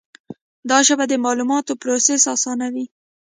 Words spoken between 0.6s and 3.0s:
دا ژبه د معلوماتو پروسس آسانوي.